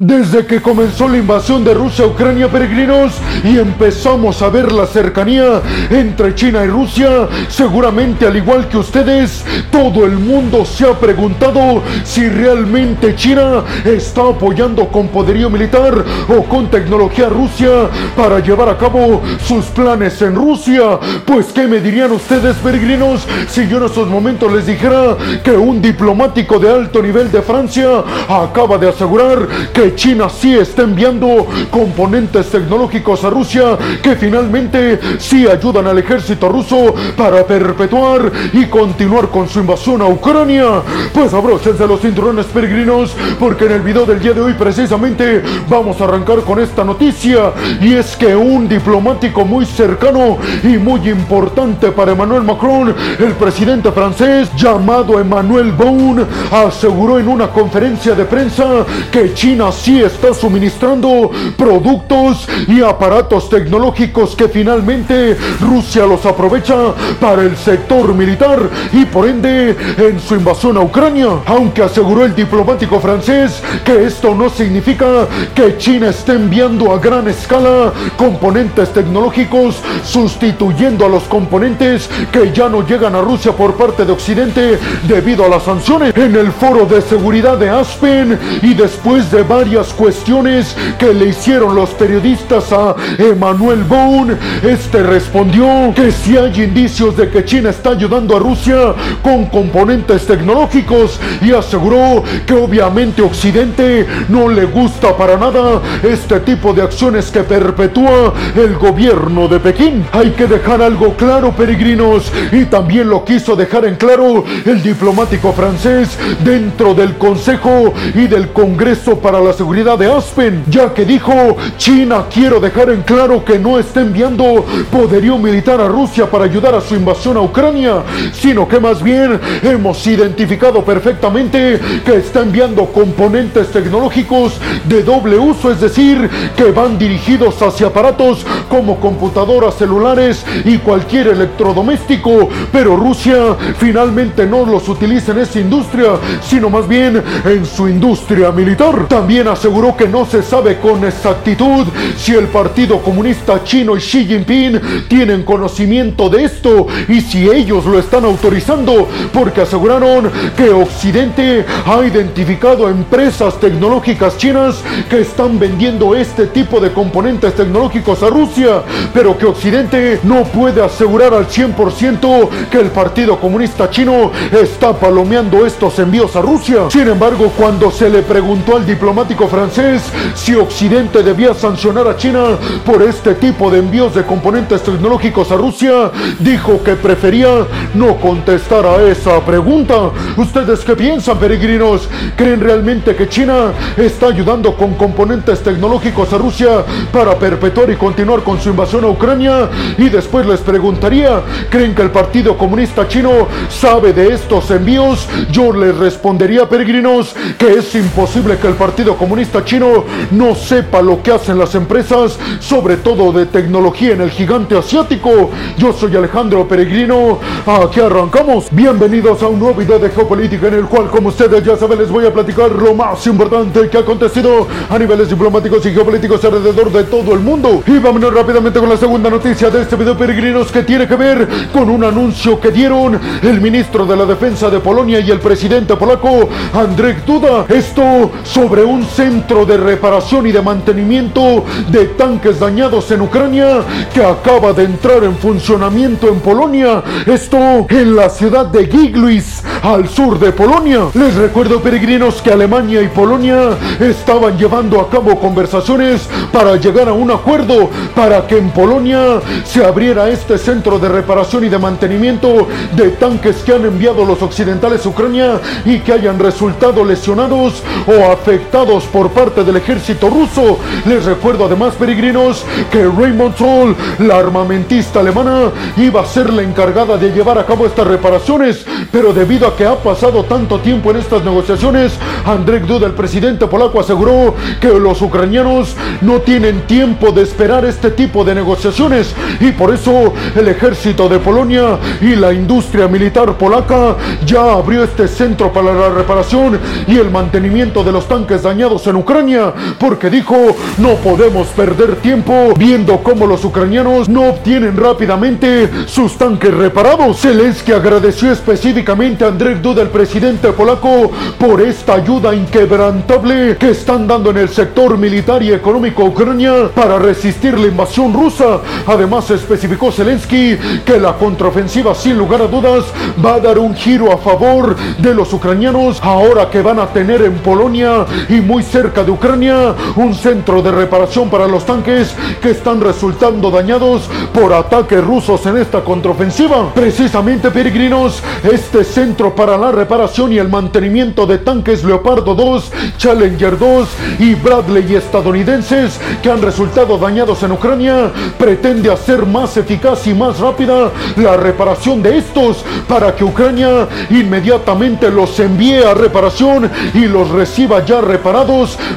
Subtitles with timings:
[0.00, 4.86] Desde que comenzó la invasión de Rusia a Ucrania, peregrinos, y empezamos a ver la
[4.86, 10.96] cercanía entre China y Rusia, seguramente al igual que ustedes, todo el mundo se ha
[10.96, 18.38] preguntado si realmente China está apoyando con poderío militar o con tecnología a Rusia para
[18.38, 21.00] llevar a cabo sus planes en Rusia.
[21.26, 25.82] Pues, ¿qué me dirían ustedes, peregrinos, si yo en estos momentos les dijera que un
[25.82, 32.48] diplomático de alto nivel de Francia acaba de asegurar que China sí está enviando componentes
[32.50, 39.48] tecnológicos a Rusia que finalmente sí ayudan al ejército ruso para perpetuar y continuar con
[39.48, 40.82] su invasión a Ucrania.
[41.12, 46.00] Pues abróchense los cinturones peregrinos porque en el video del día de hoy precisamente vamos
[46.00, 51.90] a arrancar con esta noticia y es que un diplomático muy cercano y muy importante
[51.92, 58.84] para Emmanuel Macron, el presidente francés llamado Emmanuel Bon, aseguró en una conferencia de prensa
[59.10, 67.42] que China sí está suministrando productos y aparatos tecnológicos que finalmente Rusia los aprovecha para
[67.42, 68.58] el sector militar
[68.92, 71.28] y por ende en su invasión a Ucrania.
[71.46, 77.28] Aunque aseguró el diplomático francés que esto no significa que China esté enviando a gran
[77.28, 84.04] escala componentes tecnológicos sustituyendo a los componentes que ya no llegan a Rusia por parte
[84.04, 86.16] de Occidente debido a las sanciones.
[86.16, 91.74] En el foro de seguridad de Aspen y después de varias cuestiones que le hicieron
[91.74, 97.90] los periodistas a Emmanuel Bone, este respondió que si hay indicios de que China está
[97.90, 105.36] ayudando a Rusia con componentes tecnológicos y aseguró que obviamente Occidente no le gusta para
[105.36, 110.06] nada este tipo de acciones que perpetúa el gobierno de Pekín.
[110.12, 115.52] Hay que dejar algo claro, peregrinos, y también lo quiso dejar en claro el diplomático
[115.52, 121.32] francés dentro del Consejo y del Congreso para la Seguridad de Aspen, ya que dijo,
[121.78, 126.76] China quiero dejar en claro que no está enviando poderío militar a Rusia para ayudar
[126.76, 132.86] a su invasión a Ucrania, sino que más bien hemos identificado perfectamente que está enviando
[132.86, 140.46] componentes tecnológicos de doble uso, es decir, que van dirigidos hacia aparatos como computadoras, celulares
[140.64, 147.20] y cualquier electrodoméstico, pero Rusia finalmente no los utiliza en esa industria, sino más bien
[147.44, 149.08] en su industria militar.
[149.08, 151.86] También aseguró que no se sabe con exactitud
[152.16, 157.84] si el Partido Comunista Chino y Xi Jinping tienen conocimiento de esto y si ellos
[157.84, 166.14] lo están autorizando, porque aseguraron que Occidente ha identificado empresas tecnológicas chinas que están vendiendo
[166.14, 168.82] este tipo de componentes tecnológicos a Rusia,
[169.12, 175.66] pero que Occidente no puede asegurar al 100% que el Partido Comunista Chino está palomeando
[175.66, 176.90] estos envíos a Rusia.
[176.90, 180.02] Sin embargo, cuando se le preguntó al diplomático francés
[180.34, 185.56] si Occidente debía sancionar a China por este tipo de envíos de componentes tecnológicos a
[185.56, 190.10] Rusia, dijo que prefería no contestar a esa pregunta.
[190.36, 192.08] ¿Ustedes qué piensan, peregrinos?
[192.36, 198.42] ¿Creen realmente que China está ayudando con componentes tecnológicos a Rusia para perpetuar y continuar
[198.42, 199.68] con su invasión a Ucrania?
[199.98, 205.28] Y después les preguntaría, ¿creen que el Partido Comunista Chino sabe de estos envíos?
[205.50, 211.20] Yo les respondería, peregrinos, que es imposible que el Partido Comunista chino no sepa lo
[211.20, 215.50] que hacen las empresas, sobre todo de tecnología en el gigante asiático.
[215.76, 218.66] Yo soy Alejandro Peregrino, aquí arrancamos.
[218.70, 222.10] Bienvenidos a un nuevo video de geopolítica en el cual, como ustedes ya saben, les
[222.10, 226.92] voy a platicar lo más importante que ha acontecido a niveles diplomáticos y geopolíticos alrededor
[226.92, 227.82] de todo el mundo.
[227.88, 231.48] Y vámonos rápidamente con la segunda noticia de este video, peregrinos, que tiene que ver
[231.72, 235.96] con un anuncio que dieron el ministro de la Defensa de Polonia y el presidente
[235.96, 237.66] polaco, Andrzej Duda.
[237.68, 243.82] Esto sobre un centro de reparación y de mantenimiento de tanques dañados en Ucrania
[244.12, 247.02] que acaba de entrar en funcionamiento en Polonia.
[247.26, 251.08] Esto en la ciudad de Gigluis, al sur de Polonia.
[251.14, 253.70] Les recuerdo, peregrinos, que Alemania y Polonia
[254.00, 259.84] estaban llevando a cabo conversaciones para llegar a un acuerdo para que en Polonia se
[259.84, 265.04] abriera este centro de reparación y de mantenimiento de tanques que han enviado los occidentales
[265.04, 270.78] a Ucrania y que hayan resultado lesionados o afectados por parte del ejército ruso.
[271.06, 277.16] Les recuerdo además, peregrinos, que Raymond Zoll, la armamentista alemana, iba a ser la encargada
[277.16, 281.16] de llevar a cabo estas reparaciones, pero debido a que ha pasado tanto tiempo en
[281.16, 287.42] estas negociaciones, Andrzej Duda, el presidente polaco, aseguró que los ucranianos no tienen tiempo de
[287.42, 293.08] esperar este tipo de negociaciones y por eso el ejército de Polonia y la industria
[293.08, 294.16] militar polaca
[294.46, 299.16] ya abrió este centro para la reparación y el mantenimiento de los tanques dañados en
[299.16, 300.56] Ucrania, porque dijo,
[300.96, 307.38] no podemos perder tiempo viendo cómo los ucranianos no obtienen rápidamente sus tanques reparados.
[307.38, 314.26] Zelensky agradeció específicamente a Andrzej Duda, el presidente polaco, por esta ayuda inquebrantable que están
[314.26, 318.80] dando en el sector militar y económico a Ucrania para resistir la invasión rusa.
[319.06, 323.04] Además, especificó Zelensky que la contraofensiva, sin lugar a dudas,
[323.44, 327.42] va a dar un giro a favor de los ucranianos ahora que van a tener
[327.42, 332.70] en Polonia y muy cerca de Ucrania un centro de reparación para los tanques que
[332.70, 336.92] están resultando dañados por ataques rusos en esta contraofensiva.
[336.94, 343.78] Precisamente, peregrinos, este centro para la reparación y el mantenimiento de tanques Leopardo 2, Challenger
[343.78, 344.08] 2
[344.38, 350.58] y Bradley estadounidenses que han resultado dañados en Ucrania pretende hacer más eficaz y más
[350.58, 357.50] rápida la reparación de estos para que Ucrania inmediatamente los envíe a reparación y los
[357.50, 358.67] reciba ya reparados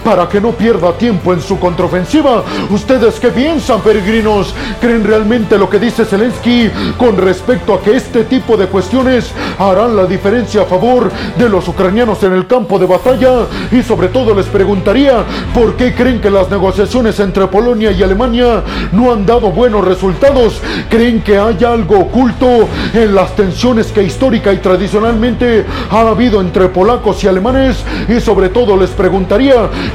[0.06, 2.42] para que no pierda tiempo en su contraofensiva.
[2.70, 4.56] ¿Ustedes qué piensan, peregrinos?
[4.80, 9.98] ¿Creen realmente lo que dice Zelensky con respecto a que este tipo de cuestiones harán
[9.98, 13.46] la diferencia a favor de los ucranianos en el campo de batalla?
[13.74, 18.64] Y sobre todo les preguntaría, ¿por qué creen que las negociaciones entre Polonia y Alemania
[18.94, 20.62] no han dado buenos resultados?
[20.90, 26.70] ¿Creen que hay algo oculto en las tensiones que histórica y tradicionalmente ha habido entre
[26.70, 27.84] polacos y alemanes?
[28.08, 29.41] Y sobre todo les preguntaría,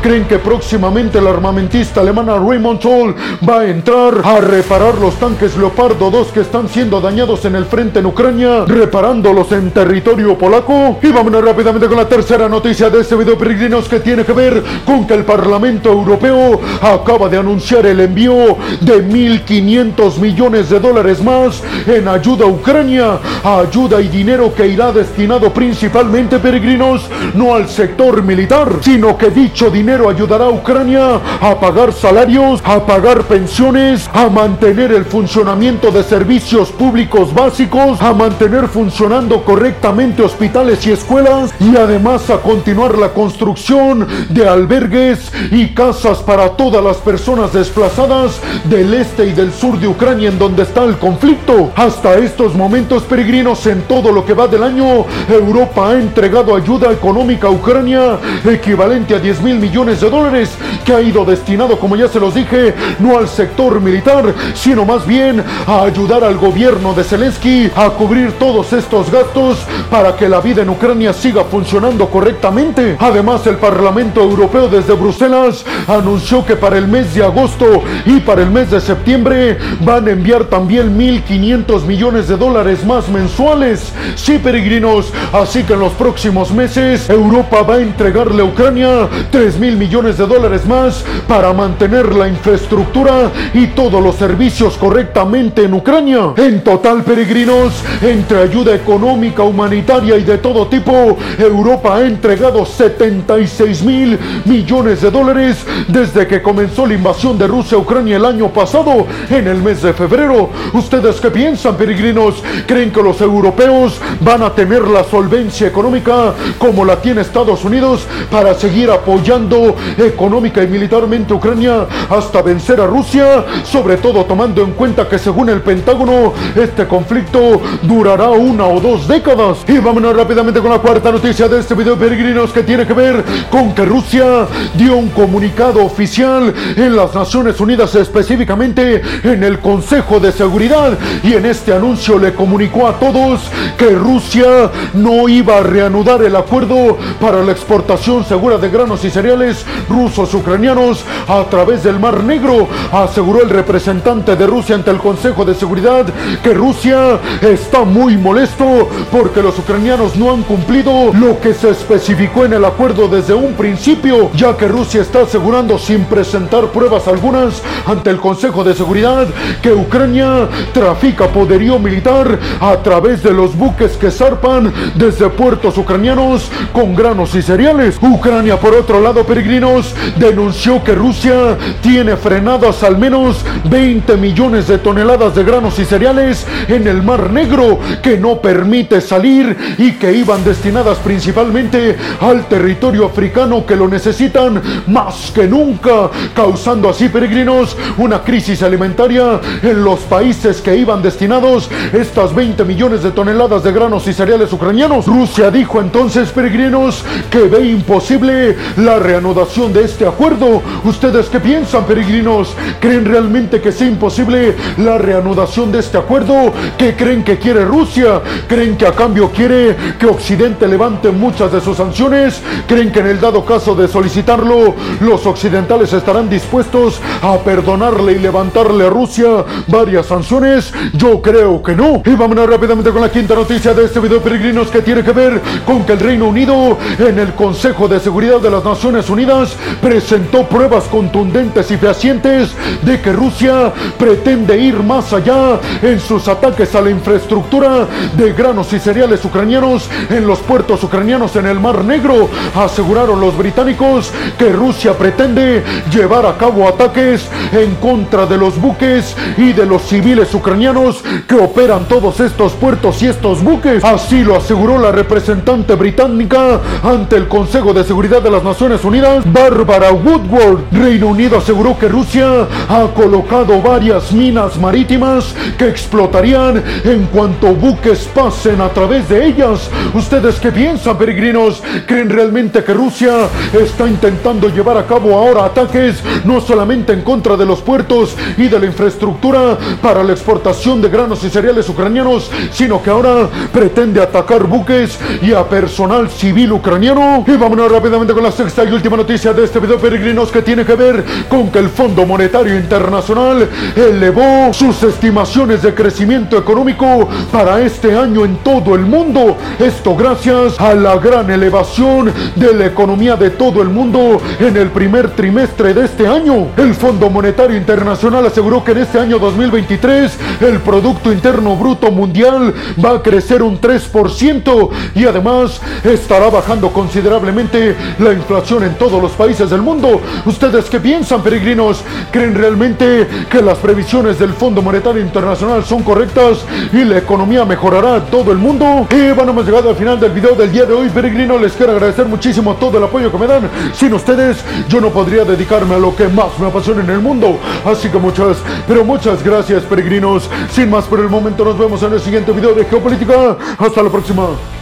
[0.02, 3.14] ¿creen que próximamente la armamentista alemana Raymond Toll
[3.48, 7.64] va a entrar a reparar los tanques Leopardo 2 que están siendo dañados en el
[7.66, 10.98] frente en Ucrania, reparándolos en territorio polaco?
[11.00, 14.62] Y vámonos rápidamente con la tercera noticia de este video, peregrinos, que tiene que ver
[14.84, 21.22] con que el Parlamento Europeo acaba de anunciar el envío de 1.500 millones de dólares
[21.22, 27.68] más en ayuda a Ucrania, ayuda y dinero que irá destinado principalmente, peregrinos, no al
[27.68, 34.08] sector militar, sino que dicho dinero ayudará a Ucrania a pagar salarios, a pagar pensiones,
[34.12, 41.54] a mantener el funcionamiento de servicios públicos básicos, a mantener funcionando correctamente hospitales y escuelas
[41.60, 48.40] y además a continuar la construcción de albergues y casas para todas las personas desplazadas
[48.64, 51.72] del este y del sur de Ucrania en donde está el conflicto.
[51.76, 56.92] Hasta estos momentos peregrinos en todo lo que va del año, Europa ha entregado ayuda
[56.92, 60.50] económica a Ucrania equivalente a 10 mil millones de dólares
[60.84, 65.06] que ha ido destinado, como ya se los dije, no al sector militar, sino más
[65.06, 69.58] bien a ayudar al gobierno de Zelensky a cubrir todos estos gastos
[69.90, 72.96] para que la vida en Ucrania siga funcionando correctamente.
[72.98, 78.42] Además, el Parlamento Europeo desde Bruselas anunció que para el mes de agosto y para
[78.42, 83.92] el mes de septiembre van a enviar también 1.500 millones de dólares más mensuales.
[84.14, 89.58] Sí, peregrinos, así que en los próximos meses Europa va a entregarle a Ucrania 3
[89.58, 95.74] mil millones de dólares más para mantener la infraestructura y todos los servicios correctamente en
[95.74, 96.32] Ucrania.
[96.36, 103.82] En total, peregrinos, entre ayuda económica, humanitaria y de todo tipo, Europa ha entregado 76
[103.82, 108.48] mil millones de dólares desde que comenzó la invasión de Rusia a Ucrania el año
[108.48, 110.50] pasado, en el mes de febrero.
[110.72, 112.42] ¿Ustedes qué piensan, peregrinos?
[112.66, 118.06] ¿Creen que los europeos van a tener la solvencia económica como la tiene Estados Unidos
[118.30, 123.44] para seguir apoyando económica y militarmente Ucrania hasta vencer a Rusia?
[123.64, 129.06] Sobre todo tomando en cuenta que según el Pentágono, este conflicto durará una o dos
[129.06, 129.58] décadas.
[129.68, 133.24] Y vámonos rápidamente con la cuarta noticia de este video, peregrinos, que tiene que ver
[133.50, 140.20] con que Rusia dio un comunicado oficial en las Naciones Unidas, específicamente en el Consejo
[140.20, 140.98] de Seguridad.
[141.22, 143.40] Y en este anuncio le comunicó a todos
[143.76, 149.10] que Rusia no iba a reanudar el acuerdo para la exportación segura de granos y
[149.10, 152.68] cereales rusos ucranianos a través del Mar Negro.
[152.92, 156.06] Aseguró el representante de Rusia ante el Consejo de Seguridad
[156.40, 162.44] que Rusia está muy molesto porque los ucranianos no han cumplido lo que se especificó
[162.44, 167.64] en el acuerdo desde un principio, ya que Rusia está asegurando sin presentar pruebas algunas
[167.86, 169.26] ante el Consejo de Seguridad
[169.62, 176.48] que Ucrania trafica poderío militar a través de los buques que zarpan desde puertos ucranianos
[176.72, 177.96] con granos y cereales.
[178.00, 184.78] Ucrania, por otro lado, peregrinos, denunció que Rusia tiene frenadas al menos 20 millones de
[184.78, 190.12] toneladas de granos y cereales en el Mar Negro que no permite salir y que
[190.12, 197.76] iban destinadas principalmente al territorio africano que lo necesitan más que nunca, causando así, peregrinos,
[197.98, 203.72] una crisis alimentaria en los países que iban destinados estas 20 millones de toneladas de
[203.72, 205.06] granos y cereales ucranianos.
[205.06, 210.62] Rusia dijo entonces, peregrinos, que ve imposible la reanudación de este acuerdo.
[210.84, 212.54] ¿Ustedes qué piensan, peregrinos?
[212.80, 216.52] ¿Creen realmente que sea imposible la reanudación de este acuerdo?
[216.76, 218.20] ¿Qué creen que quiere Rusia?
[218.48, 222.40] ¿Creen que a cambio quiere que Occidente levante muchas de sus sanciones?
[222.66, 228.18] ¿Creen que en el dado caso de solicitarlo, los occidentales estarán dispuestos a perdonarle y
[228.18, 230.72] levantarle a Rusia varias sanciones?
[230.92, 232.02] Yo creo que no.
[232.04, 235.40] Y vámonos rápidamente con la quinta noticia de este video, peregrinos, que tiene que ver
[235.64, 240.44] con que el Reino Unido en el Consejo de Seguridad de las Naciones Unidas presentó
[240.44, 246.80] pruebas contundentes y fehacientes de que Rusia pretende ir más allá en sus ataques a
[246.80, 247.86] la infraestructura
[248.16, 252.30] de granos y cereales ucranianos en los puertos ucranianos en el Mar Negro.
[252.54, 259.14] Aseguraron los británicos que Rusia pretende llevar a cabo ataques en contra de los buques
[259.36, 263.84] y de los civiles ucranianos que operan todos estos puertos y estos buques.
[263.84, 269.24] Así lo aseguró la representante británica ante el Consejo de Seguridad de las Naciones Unidas,
[269.32, 270.60] Barbara Woodward.
[270.70, 278.08] Reino Unido aseguró que Rusia ha colocado varias minas marítimas que explotarían en cuanto buques
[278.14, 279.68] pasen a través de ellas.
[279.92, 281.60] ¿Ustedes qué piensan, peregrinos?
[281.86, 287.36] ¿Creen realmente que Rusia está intentando llevar a cabo ahora ataques no solamente en contra
[287.36, 292.30] de los puertos y de la infraestructura para la exportación de granos y cereales ucranianos,
[292.52, 297.24] sino que ahora pretende atacar buques y a personal civil ucraniano?
[297.26, 300.64] Y vámonos rápidamente con la sexta y última noticia de este video, peregrinos, que tiene
[300.64, 307.60] que ver con que el Fondo Monetario Internacional elevó sus estimaciones de crecimiento económico para
[307.60, 309.36] este año en todo el mundo.
[309.60, 314.70] Esto gracias a la gran elevación de la economía de todo el mundo en el
[314.70, 316.48] primer trimestre de este año.
[316.56, 322.52] El Fondo Monetario Internacional aseguró que en este año 2023 el Producto Interno Bruto Mundial
[322.84, 329.12] va a crecer un 3% y además estará bajando considerablemente la inflación en todos los
[329.12, 330.00] países del mundo.
[330.24, 331.82] ¿Ustedes qué piensan, peregrinos?
[332.10, 338.00] ¿Creen realmente que las previsiones del Fondo Monetario Internacional son correctas y la economía mejorará
[338.06, 338.86] todo el mundo?
[338.90, 341.40] Y bueno, hemos llegado al final del video del día de hoy, peregrinos.
[341.40, 343.50] Les quiero agradecer muchísimo todo el apoyo que me dan.
[343.74, 347.38] Sin ustedes, yo no podría dedicarme a lo que más me apasiona en el mundo.
[347.64, 350.28] Así que muchas, pero muchas gracias, peregrinos.
[350.50, 353.36] Sin más por el momento, nos vemos en el siguiente video de Geopolítica.
[353.58, 354.55] Hasta la próxima.